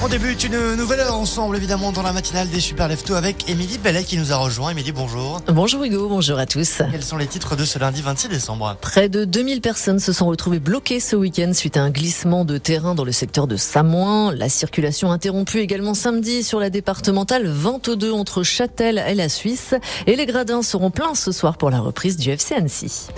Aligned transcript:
On 0.00 0.06
débute 0.06 0.44
une 0.44 0.76
nouvelle 0.76 1.00
heure 1.00 1.16
ensemble, 1.16 1.56
évidemment, 1.56 1.90
dans 1.90 2.02
la 2.02 2.12
matinale 2.12 2.48
des 2.48 2.60
Super 2.60 2.86
Lefto 2.86 3.14
avec 3.16 3.50
Émilie 3.50 3.78
Bellet 3.78 4.04
qui 4.04 4.16
nous 4.16 4.32
a 4.32 4.36
rejoint. 4.36 4.70
Émilie, 4.70 4.92
bonjour. 4.92 5.40
Bonjour 5.48 5.82
Hugo, 5.82 6.08
bonjour 6.08 6.38
à 6.38 6.46
tous. 6.46 6.82
Quels 6.92 7.02
sont 7.02 7.16
les 7.16 7.26
titres 7.26 7.56
de 7.56 7.64
ce 7.64 7.80
lundi 7.80 8.00
26 8.00 8.28
décembre? 8.28 8.76
Près 8.80 9.08
de 9.08 9.24
2000 9.24 9.60
personnes 9.60 9.98
se 9.98 10.12
sont 10.12 10.26
retrouvées 10.26 10.60
bloquées 10.60 11.00
ce 11.00 11.16
week-end 11.16 11.52
suite 11.52 11.76
à 11.76 11.82
un 11.82 11.90
glissement 11.90 12.44
de 12.44 12.58
terrain 12.58 12.94
dans 12.94 13.02
le 13.04 13.10
secteur 13.10 13.48
de 13.48 13.56
Samoin. 13.56 14.32
La 14.32 14.48
circulation 14.48 15.10
interrompue 15.10 15.58
également 15.58 15.94
samedi 15.94 16.44
sur 16.44 16.60
la 16.60 16.70
départementale 16.70 17.48
22 17.48 18.12
entre 18.12 18.44
Châtel 18.44 19.02
et 19.04 19.16
la 19.16 19.28
Suisse. 19.28 19.74
Et 20.06 20.14
les 20.14 20.26
gradins 20.26 20.62
seront 20.62 20.92
pleins 20.92 21.16
ce 21.16 21.32
soir 21.32 21.58
pour 21.58 21.70
la 21.70 21.80
reprise 21.80 22.16
du 22.16 22.30
FC 22.30 22.54
Annecy. 22.54 23.08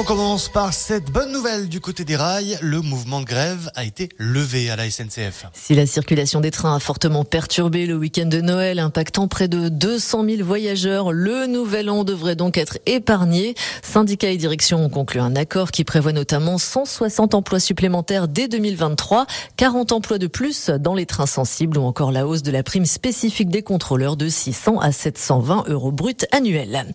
On 0.00 0.04
commence 0.04 0.48
par 0.48 0.74
cette 0.74 1.10
bonne 1.10 1.32
nouvelle 1.32 1.68
du 1.68 1.80
côté 1.80 2.04
des 2.04 2.14
rails. 2.14 2.56
Le 2.62 2.80
mouvement 2.80 3.18
de 3.20 3.24
grève 3.24 3.68
a 3.74 3.84
été 3.84 4.08
levé 4.16 4.70
à 4.70 4.76
la 4.76 4.88
SNCF. 4.88 5.46
Si 5.54 5.74
la 5.74 5.86
circulation 5.86 6.40
des 6.40 6.52
trains 6.52 6.76
a 6.76 6.78
fortement 6.78 7.24
perturbé 7.24 7.84
le 7.84 7.96
week-end 7.96 8.26
de 8.26 8.40
Noël, 8.40 8.78
impactant 8.78 9.26
près 9.26 9.48
de 9.48 9.68
200 9.68 10.24
000 10.24 10.44
voyageurs, 10.44 11.10
le 11.10 11.48
nouvel 11.48 11.90
an 11.90 12.04
devrait 12.04 12.36
donc 12.36 12.58
être 12.58 12.78
épargné. 12.86 13.56
Syndicats 13.82 14.30
et 14.30 14.36
direction 14.36 14.84
ont 14.84 14.88
conclu 14.88 15.18
un 15.18 15.34
accord 15.34 15.72
qui 15.72 15.82
prévoit 15.82 16.12
notamment 16.12 16.58
160 16.58 17.34
emplois 17.34 17.58
supplémentaires 17.58 18.28
dès 18.28 18.46
2023, 18.46 19.26
40 19.56 19.90
emplois 19.90 20.18
de 20.18 20.28
plus 20.28 20.70
dans 20.70 20.94
les 20.94 21.06
trains 21.06 21.26
sensibles 21.26 21.76
ou 21.76 21.82
encore 21.82 22.12
la 22.12 22.24
hausse 22.24 22.44
de 22.44 22.52
la 22.52 22.62
prime 22.62 22.86
spécifique 22.86 23.48
des 23.48 23.62
contrôleurs 23.62 24.16
de 24.16 24.28
600 24.28 24.78
à 24.78 24.92
720 24.92 25.64
euros 25.66 25.90
bruts 25.90 26.14
annuels. 26.30 26.86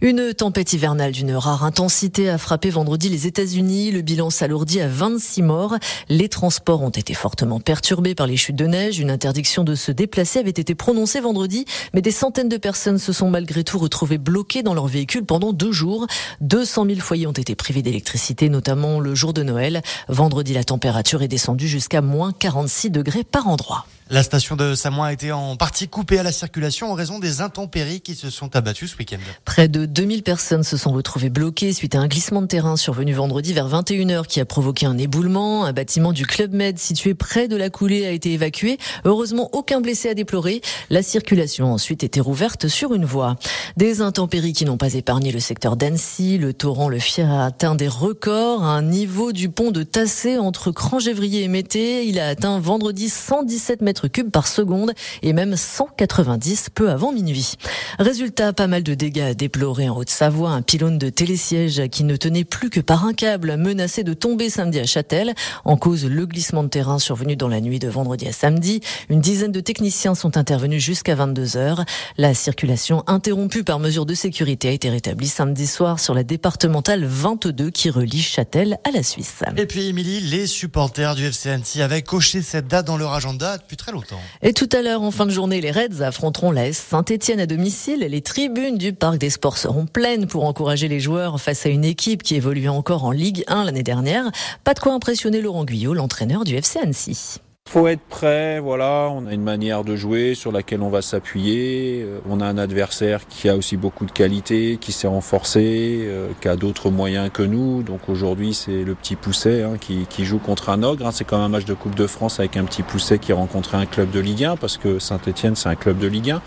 Une 0.00 0.32
tempête 0.32 0.72
hivernale 0.72 1.10
d'une 1.10 1.34
rare 1.34 1.64
intensité 1.64 2.30
a 2.30 2.38
frappé 2.38 2.51
vendredi 2.70 3.08
les 3.08 3.26
États-Unis. 3.26 3.90
Le 3.90 4.02
bilan 4.02 4.30
s'alourdit 4.30 4.80
à 4.80 4.88
26 4.88 5.42
morts. 5.42 5.76
Les 6.08 6.28
transports 6.28 6.82
ont 6.82 6.90
été 6.90 7.14
fortement 7.14 7.60
perturbés 7.60 8.14
par 8.14 8.26
les 8.26 8.36
chutes 8.36 8.56
de 8.56 8.66
neige. 8.66 8.98
Une 8.98 9.10
interdiction 9.10 9.64
de 9.64 9.74
se 9.74 9.90
déplacer 9.90 10.38
avait 10.38 10.50
été 10.50 10.74
prononcée 10.74 11.20
vendredi, 11.20 11.64
mais 11.94 12.02
des 12.02 12.10
centaines 12.10 12.48
de 12.48 12.56
personnes 12.56 12.98
se 12.98 13.12
sont 13.12 13.30
malgré 13.30 13.64
tout 13.64 13.78
retrouvées 13.78 14.18
bloquées 14.18 14.62
dans 14.62 14.74
leur 14.74 14.86
véhicule 14.86 15.24
pendant 15.24 15.52
deux 15.52 15.72
jours. 15.72 16.06
200 16.40 16.86
000 16.86 17.00
foyers 17.00 17.26
ont 17.26 17.32
été 17.32 17.54
privés 17.54 17.82
d'électricité, 17.82 18.48
notamment 18.48 19.00
le 19.00 19.14
jour 19.14 19.32
de 19.32 19.42
Noël. 19.42 19.82
Vendredi, 20.08 20.52
la 20.52 20.64
température 20.64 21.22
est 21.22 21.28
descendue 21.28 21.68
jusqu'à 21.68 22.02
moins 22.02 22.32
46 22.32 22.90
degrés 22.90 23.24
par 23.24 23.48
endroit. 23.48 23.86
La 24.12 24.22
station 24.22 24.56
de 24.56 24.74
Samoin 24.74 25.06
a 25.06 25.12
été 25.14 25.32
en 25.32 25.56
partie 25.56 25.88
coupée 25.88 26.18
à 26.18 26.22
la 26.22 26.32
circulation 26.32 26.92
en 26.92 26.94
raison 26.94 27.18
des 27.18 27.40
intempéries 27.40 28.02
qui 28.02 28.14
se 28.14 28.28
sont 28.28 28.54
abattues 28.54 28.86
ce 28.86 28.98
week-end. 28.98 29.16
Près 29.46 29.68
de 29.68 29.86
2000 29.86 30.22
personnes 30.22 30.64
se 30.64 30.76
sont 30.76 30.92
retrouvées 30.92 31.30
bloquées 31.30 31.72
suite 31.72 31.94
à 31.94 32.00
un 32.00 32.08
glissement 32.08 32.41
de 32.42 32.46
terrain 32.46 32.76
survenu 32.76 33.12
vendredi 33.14 33.52
vers 33.52 33.68
21h 33.68 34.26
qui 34.26 34.40
a 34.40 34.44
provoqué 34.44 34.86
un 34.86 34.98
éboulement. 34.98 35.64
Un 35.64 35.72
bâtiment 35.72 36.12
du 36.12 36.26
Club 36.26 36.52
Med 36.52 36.78
situé 36.78 37.14
près 37.14 37.48
de 37.48 37.56
la 37.56 37.70
coulée 37.70 38.04
a 38.04 38.10
été 38.10 38.32
évacué. 38.32 38.78
Heureusement, 39.04 39.48
aucun 39.52 39.80
blessé 39.80 40.08
à 40.08 40.14
déplorer. 40.14 40.60
La 40.90 41.02
circulation 41.02 41.66
a 41.66 41.70
ensuite 41.70 42.04
été 42.04 42.20
rouverte 42.20 42.68
sur 42.68 42.94
une 42.94 43.04
voie. 43.04 43.36
Des 43.76 44.02
intempéries 44.02 44.52
qui 44.52 44.64
n'ont 44.64 44.76
pas 44.76 44.94
épargné 44.94 45.32
le 45.32 45.40
secteur 45.40 45.76
d'Annecy. 45.76 46.38
Le 46.38 46.52
torrent 46.52 46.88
Le 46.88 46.98
Fier 46.98 47.30
a 47.30 47.46
atteint 47.46 47.74
des 47.74 47.88
records. 47.88 48.62
Un 48.64 48.82
niveau 48.82 49.32
du 49.32 49.48
pont 49.48 49.70
de 49.70 49.82
Tassé 49.82 50.36
entre 50.36 50.70
Crangévrier 50.70 51.42
et 51.42 51.48
Mété. 51.48 52.06
Il 52.06 52.18
a 52.18 52.28
atteint 52.28 52.58
vendredi 52.58 53.08
117 53.08 53.80
mètres 53.80 54.08
cubes 54.08 54.30
par 54.30 54.48
seconde 54.48 54.92
et 55.22 55.32
même 55.32 55.56
190 55.56 56.70
peu 56.74 56.90
avant 56.90 57.12
minuit. 57.12 57.54
Résultat, 57.98 58.52
pas 58.52 58.66
mal 58.66 58.82
de 58.82 58.94
dégâts 58.94 59.20
à 59.20 59.34
déplorer 59.34 59.88
en 59.88 59.96
Haute-Savoie. 59.96 60.50
Un 60.50 60.62
pylône 60.62 60.98
de 60.98 61.08
télésiège 61.08 61.88
qui 61.90 62.04
ne 62.04 62.16
tenait 62.22 62.44
plus 62.44 62.70
que 62.70 62.78
par 62.78 63.04
un 63.04 63.14
câble 63.14 63.56
menacé 63.56 64.04
de 64.04 64.14
tomber 64.14 64.48
samedi 64.48 64.78
à 64.78 64.86
Châtel. 64.86 65.34
En 65.64 65.76
cause, 65.76 66.04
le 66.04 66.24
glissement 66.24 66.62
de 66.62 66.68
terrain 66.68 67.00
survenu 67.00 67.34
dans 67.34 67.48
la 67.48 67.60
nuit 67.60 67.80
de 67.80 67.88
vendredi 67.88 68.28
à 68.28 68.32
samedi. 68.32 68.80
Une 69.08 69.20
dizaine 69.20 69.50
de 69.50 69.58
techniciens 69.58 70.14
sont 70.14 70.36
intervenus 70.36 70.80
jusqu'à 70.80 71.16
22 71.16 71.56
heures. 71.56 71.84
La 72.18 72.32
circulation 72.32 73.02
interrompue 73.08 73.64
par 73.64 73.80
mesure 73.80 74.06
de 74.06 74.14
sécurité 74.14 74.68
a 74.68 74.70
été 74.70 74.88
rétablie 74.88 75.26
samedi 75.26 75.66
soir 75.66 75.98
sur 75.98 76.14
la 76.14 76.22
départementale 76.22 77.04
22 77.04 77.70
qui 77.70 77.90
relie 77.90 78.22
Châtel 78.22 78.78
à 78.84 78.92
la 78.92 79.02
Suisse. 79.02 79.42
Et 79.56 79.66
puis, 79.66 79.88
Émilie, 79.88 80.20
les 80.20 80.46
supporters 80.46 81.16
du 81.16 81.26
FC 81.26 81.50
Annecy 81.50 81.82
avaient 81.82 82.02
coché 82.02 82.40
cette 82.40 82.68
date 82.68 82.86
dans 82.86 82.98
leur 82.98 83.14
agenda 83.14 83.58
depuis 83.58 83.76
très 83.76 83.90
longtemps. 83.90 84.20
Et 84.42 84.52
tout 84.52 84.68
à 84.70 84.82
l'heure, 84.82 85.02
en 85.02 85.10
fin 85.10 85.26
de 85.26 85.32
journée, 85.32 85.60
les 85.60 85.72
Reds 85.72 86.02
affronteront 86.02 86.52
la 86.52 86.68
S 86.68 86.86
Saint-Etienne 86.88 87.40
à 87.40 87.46
domicile. 87.46 88.06
Les 88.08 88.22
tribunes 88.22 88.78
du 88.78 88.92
Parc 88.92 89.18
des 89.18 89.30
Sports 89.30 89.58
seront 89.58 89.86
pleines 89.86 90.28
pour 90.28 90.44
encourager 90.44 90.86
les 90.86 91.00
joueurs 91.00 91.40
face 91.40 91.66
à 91.66 91.68
une 91.68 91.84
équipe 91.84 92.11
qui 92.20 92.34
évoluait 92.34 92.68
encore 92.68 93.04
en 93.04 93.12
Ligue 93.12 93.44
1 93.46 93.64
l'année 93.64 93.82
dernière. 93.82 94.30
Pas 94.64 94.74
de 94.74 94.80
quoi 94.80 94.92
impressionner 94.92 95.40
Laurent 95.40 95.64
Guyot, 95.64 95.94
l'entraîneur 95.94 96.44
du 96.44 96.56
FC 96.56 96.78
Annecy 96.80 97.40
faut 97.72 97.88
être 97.88 98.02
prêt, 98.02 98.60
voilà, 98.60 99.08
on 99.10 99.24
a 99.24 99.32
une 99.32 99.42
manière 99.42 99.82
de 99.82 99.96
jouer 99.96 100.34
sur 100.34 100.52
laquelle 100.52 100.82
on 100.82 100.90
va 100.90 101.00
s'appuyer. 101.00 102.02
Euh, 102.02 102.18
on 102.28 102.42
a 102.42 102.46
un 102.46 102.58
adversaire 102.58 103.26
qui 103.26 103.48
a 103.48 103.56
aussi 103.56 103.78
beaucoup 103.78 104.04
de 104.04 104.10
qualité, 104.10 104.76
qui 104.78 104.92
s'est 104.92 105.06
renforcé, 105.06 106.00
euh, 106.02 106.28
qui 106.42 106.48
a 106.48 106.56
d'autres 106.56 106.90
moyens 106.90 107.30
que 107.32 107.42
nous. 107.42 107.82
Donc 107.82 108.10
aujourd'hui, 108.10 108.52
c'est 108.52 108.84
le 108.84 108.94
petit 108.94 109.16
Pousset 109.16 109.62
hein, 109.62 109.78
qui, 109.78 110.24
joue 110.24 110.38
contre 110.38 110.68
un 110.68 110.82
ogre. 110.82 111.06
Hein. 111.06 111.12
C'est 111.12 111.24
comme 111.24 111.40
un 111.40 111.48
match 111.48 111.64
de 111.64 111.72
Coupe 111.72 111.94
de 111.94 112.06
France 112.06 112.40
avec 112.40 112.58
un 112.58 112.64
petit 112.64 112.82
Pousset 112.82 113.18
qui 113.18 113.32
rencontre 113.32 113.74
un 113.74 113.86
club 113.86 114.10
de 114.10 114.20
Ligue 114.20 114.44
1, 114.44 114.56
parce 114.56 114.76
que 114.76 114.98
Saint-Etienne, 114.98 115.56
c'est 115.56 115.70
un 115.70 115.76
club 115.76 115.98
de 115.98 116.08
Ligue 116.08 116.32
1. 116.32 116.42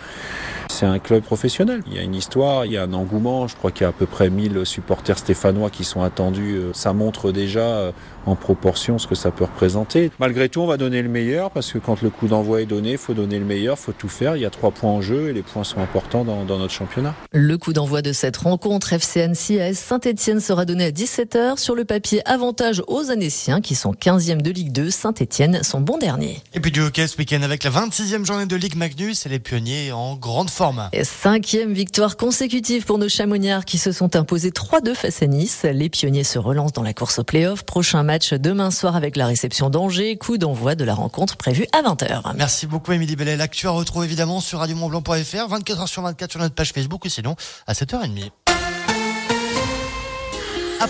C'est 0.70 0.86
un 0.86 1.00
club 1.00 1.24
professionnel. 1.24 1.82
Il 1.88 1.96
y 1.96 2.00
a 2.00 2.02
une 2.02 2.16
histoire, 2.16 2.66
il 2.66 2.74
y 2.74 2.78
a 2.78 2.84
un 2.84 2.94
engouement. 2.94 3.48
Je 3.48 3.56
crois 3.56 3.72
qu'il 3.72 3.82
y 3.82 3.86
a 3.86 3.90
à 3.90 3.94
peu 3.94 4.06
près 4.06 4.30
1000 4.30 4.66
supporters 4.66 5.18
stéphanois 5.18 5.70
qui 5.70 5.84
sont 5.84 6.02
attendus. 6.02 6.56
Euh, 6.56 6.72
ça 6.74 6.94
montre 6.94 7.32
déjà 7.32 7.92
en 8.26 8.36
proportion 8.36 8.98
ce 8.98 9.08
que 9.08 9.16
ça 9.16 9.32
peut 9.32 9.44
représenter. 9.44 10.12
Malgré 10.20 10.50
tout, 10.50 10.62
on 10.62 10.68
va 10.68 10.78
donner 10.78 11.02
le 11.02 11.10
meilleur 11.10 11.52
parce 11.52 11.72
que 11.72 11.78
quand 11.78 12.02
le 12.02 12.10
coup 12.10 12.28
d'envoi 12.28 12.62
est 12.62 12.66
donné, 12.66 12.94
il 12.94 12.98
faut 12.98 13.14
donner 13.14 13.40
le 13.40 13.46
meilleur, 13.46 13.78
il 13.80 13.84
faut 13.84 13.92
tout 13.92 14.10
faire. 14.10 14.36
Il 14.36 14.42
y 14.42 14.46
a 14.46 14.50
trois 14.50 14.72
points 14.72 14.92
en 14.92 15.02
jeu 15.02 15.30
et 15.30 15.34
les 15.34 15.42
points 15.42 15.64
sont 15.64 15.80
importants 15.80 16.24
dans, 16.24 16.46
notre 16.46 16.74
championnat. 16.74 17.14
Le 17.32 17.58
coup 17.58 17.74
d'envoi 17.74 18.02
de 18.02 18.14
cette 18.14 18.38
rencontre 18.38 18.94
FCN 18.94 19.34
à 19.60 19.74
Saint-Etienne 19.74 20.40
sera 20.40 20.66
donné 20.66 20.86
à 20.86 20.92
17h. 20.92 21.58
Sur 21.58 21.76
le 21.76 21.86
papier, 21.86 22.22
avantage 22.28 22.82
aux 22.88 23.12
Annéciens 23.12 23.62
qui 23.62 23.76
sont 23.76 23.94
15e 23.94 24.42
de 24.42 24.52
Ligue 24.52 24.72
2. 24.72 24.90
Saint-Etienne 24.90 25.64
sont 25.64 25.82
bons 25.82 25.98
derniers. 25.98 26.42
Et 26.54 26.60
puis 26.60 26.72
du 26.72 26.82
hockey 26.82 27.08
ce 27.08 27.18
week-end 27.18 27.42
avec 27.42 27.64
la 27.64 27.72
26e 27.72 28.26
journée 28.26 28.46
de 28.46 28.56
Ligue 28.56 28.76
Magnus 28.76 29.26
et 29.26 29.30
les 29.30 29.40
pionniers 29.40 29.92
en 29.92 30.16
grande 30.16 30.50
forme. 30.56 30.90
Cinquième 31.04 31.74
victoire 31.74 32.16
consécutive 32.16 32.86
pour 32.86 32.98
nos 32.98 33.10
chamonniards 33.10 33.66
qui 33.66 33.78
se 33.78 33.92
sont 33.92 34.16
imposés 34.16 34.52
3-2 34.52 34.96
face 34.96 35.22
à 35.22 35.28
Nice. 35.28 35.66
Les 35.70 35.90
pionniers 35.90 36.24
se 36.24 36.40
relancent 36.40 36.72
dans 36.72 36.82
la 36.82 36.94
course 36.94 37.20
au 37.20 37.24
play-off. 37.24 37.64
Prochain 37.64 38.04
match 38.04 38.34
demain 38.34 38.72
soir 38.72 38.96
avec 38.96 39.18
la 39.18 39.28
réception 39.28 39.70
d'Angers. 39.70 40.16
Coup 40.16 40.38
d'envoi 40.38 40.76
de 40.76 40.86
la 40.86 40.94
rencontre 40.94 41.36
prévue 41.36 41.68
à 41.74 41.82
20h. 41.82 42.34
Merci 42.38 42.68
beaucoup, 42.68 42.94
Émilie 42.94 43.18
Bellet. 43.18 43.36
L'actu 43.36 43.68
à 43.68 43.72
retrouver 43.72 44.06
évidemment 44.06 44.40
sur 44.40 44.60
radiomontblanc.fr, 44.60 45.12
24h 45.14 45.88
sur 45.88 46.02
24 46.02 46.32
sur 46.32 46.40
notre 46.40 46.56
page 46.56 46.72
Facebook 46.72 47.04
ou 47.04 47.10
sinon 47.10 47.36
à 47.68 47.74
7h30. 47.74 48.45